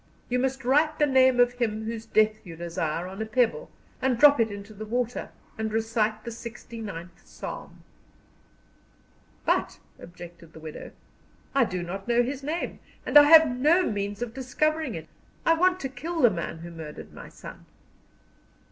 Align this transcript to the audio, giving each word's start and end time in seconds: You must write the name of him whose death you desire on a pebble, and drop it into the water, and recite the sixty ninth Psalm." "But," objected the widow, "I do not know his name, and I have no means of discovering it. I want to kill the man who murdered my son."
You 0.29 0.39
must 0.39 0.65
write 0.65 0.97
the 0.97 1.05
name 1.05 1.39
of 1.39 1.51
him 1.53 1.83
whose 1.85 2.07
death 2.07 2.43
you 2.43 2.55
desire 2.55 3.05
on 3.05 3.21
a 3.21 3.25
pebble, 3.27 3.69
and 4.01 4.17
drop 4.17 4.39
it 4.39 4.49
into 4.51 4.73
the 4.73 4.83
water, 4.87 5.29
and 5.59 5.71
recite 5.71 6.23
the 6.23 6.31
sixty 6.31 6.81
ninth 6.81 7.21
Psalm." 7.27 7.83
"But," 9.45 9.77
objected 9.99 10.53
the 10.53 10.59
widow, 10.59 10.89
"I 11.53 11.65
do 11.65 11.83
not 11.83 12.07
know 12.07 12.23
his 12.23 12.41
name, 12.41 12.79
and 13.05 13.15
I 13.15 13.25
have 13.29 13.55
no 13.55 13.83
means 13.91 14.23
of 14.23 14.33
discovering 14.33 14.95
it. 14.95 15.07
I 15.45 15.53
want 15.53 15.79
to 15.81 15.87
kill 15.89 16.21
the 16.23 16.31
man 16.31 16.57
who 16.65 16.71
murdered 16.71 17.13
my 17.13 17.29
son." 17.29 17.67